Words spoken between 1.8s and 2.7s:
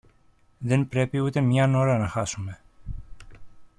να χάσουμε